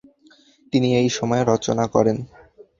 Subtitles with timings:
[0.73, 2.17] তিনি এই সময়ে রচনা করেন।